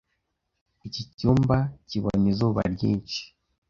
Iki 0.87 1.01
cyumba 1.17 1.57
kibona 1.87 2.25
izuba 2.31 2.61
ryinshi. 2.73 3.19